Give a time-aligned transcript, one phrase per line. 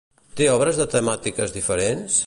[0.39, 2.19] Té obres de temàtiques diferents?